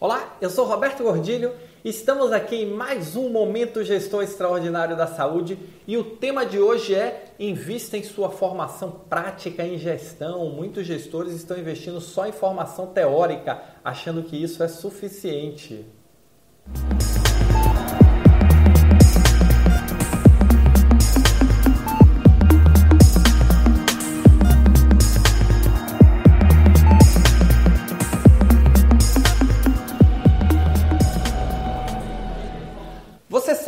[0.00, 1.52] Olá, eu sou Roberto Gordilho.
[1.84, 6.94] Estamos aqui em mais um Momento Gestor Extraordinário da Saúde e o tema de hoje
[6.94, 10.50] é invista em sua formação prática em gestão.
[10.50, 15.84] Muitos gestores estão investindo só em formação teórica, achando que isso é suficiente.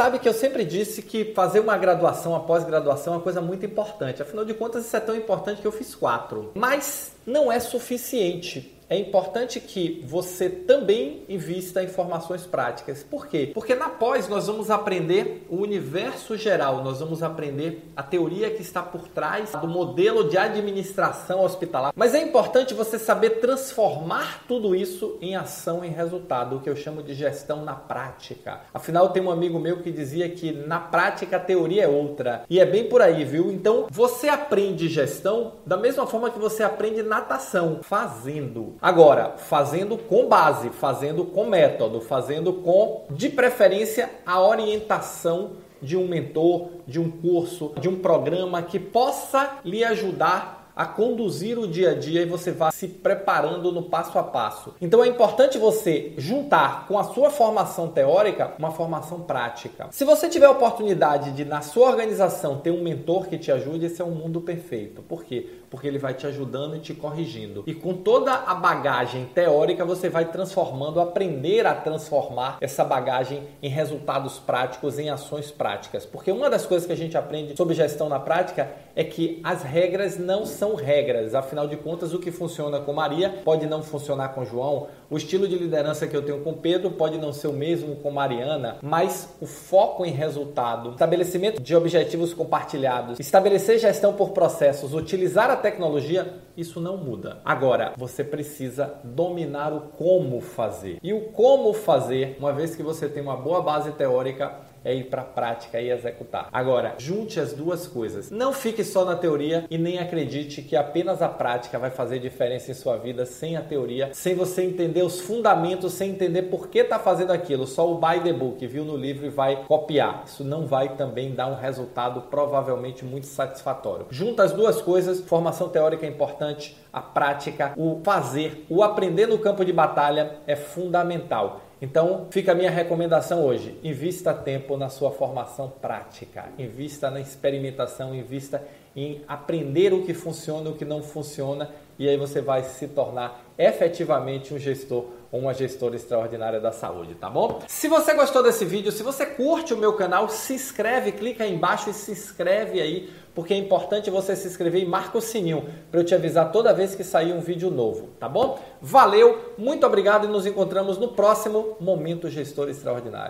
[0.01, 3.67] Sabe que eu sempre disse que fazer uma graduação, uma pós-graduação é uma coisa muito
[3.67, 4.23] importante.
[4.23, 6.53] Afinal de contas, isso é tão importante que eu fiz quatro.
[6.55, 13.05] Mas não é suficiente é importante que você também invista em formações práticas.
[13.05, 13.53] Por quê?
[13.55, 18.63] Porque na pós nós vamos aprender o universo geral, nós vamos aprender a teoria que
[18.63, 21.93] está por trás do modelo de administração hospitalar.
[21.95, 26.75] Mas é importante você saber transformar tudo isso em ação, em resultado, o que eu
[26.75, 28.63] chamo de gestão na prática.
[28.75, 32.45] Afinal, tem um amigo meu que dizia que na prática a teoria é outra.
[32.51, 33.53] E é bem por aí, viu?
[33.53, 38.80] Então, você aprende gestão da mesma forma que você aprende natação, fazendo.
[38.83, 46.09] Agora, fazendo com base, fazendo com método, fazendo com, de preferência, a orientação de um
[46.09, 51.91] mentor, de um curso, de um programa que possa lhe ajudar a conduzir o dia
[51.91, 54.75] a dia e você vai se preparando no passo a passo.
[54.81, 59.89] Então é importante você juntar com a sua formação teórica uma formação prática.
[59.91, 63.87] Se você tiver a oportunidade de na sua organização ter um mentor que te ajude,
[63.87, 65.03] esse é um mundo perfeito.
[65.03, 65.47] Por quê?
[65.71, 67.63] Porque ele vai te ajudando e te corrigindo.
[67.67, 73.69] E com toda a bagagem teórica, você vai transformando, aprender a transformar essa bagagem em
[73.69, 76.05] resultados práticos, em ações práticas.
[76.05, 79.63] Porque uma das coisas que a gente aprende sobre gestão na prática é que as
[79.63, 81.35] regras não são regras.
[81.35, 84.89] Afinal de contas, o que funciona com Maria pode não funcionar com João.
[85.11, 88.11] O estilo de liderança que eu tenho com Pedro pode não ser o mesmo com
[88.11, 95.51] Mariana, mas o foco em resultado, estabelecimento de objetivos compartilhados, estabelecer gestão por processos, utilizar
[95.51, 97.39] a tecnologia, isso não muda.
[97.45, 100.99] Agora, você precisa dominar o como fazer.
[101.03, 105.05] E o como fazer, uma vez que você tem uma boa base teórica, é ir
[105.05, 106.49] para a prática e executar.
[106.53, 108.31] Agora, junte as duas coisas.
[108.31, 112.71] Não fique só na teoria e nem acredite que apenas a prática vai fazer diferença
[112.71, 116.79] em sua vida sem a teoria, sem você entender os fundamentos, sem entender por que
[116.81, 117.67] está fazendo aquilo.
[117.67, 120.25] Só o buy the book, viu no livro e vai copiar.
[120.27, 124.07] Isso não vai também dar um resultado provavelmente muito satisfatório.
[124.11, 129.39] Junta as duas coisas, formação teórica é importante, a prática, o fazer, o aprender no
[129.39, 131.61] campo de batalha é fundamental.
[131.83, 138.15] Então, fica a minha recomendação hoje: invista tempo na sua formação prática, invista na experimentação,
[138.15, 138.63] invista
[138.95, 142.89] em aprender o que funciona e o que não funciona, e aí você vai se
[142.89, 147.61] tornar efetivamente um gestor uma gestora extraordinária da saúde, tá bom?
[147.69, 151.55] Se você gostou desse vídeo, se você curte o meu canal, se inscreve, clica aí
[151.55, 155.65] embaixo e se inscreve aí, porque é importante você se inscrever e marca o sininho
[155.91, 158.59] para eu te avisar toda vez que sair um vídeo novo, tá bom?
[158.83, 163.29] Valeu, muito obrigado e nos encontramos no próximo Momento Gestor Extraordinário.